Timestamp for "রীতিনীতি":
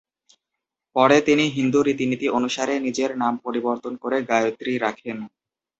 1.81-2.27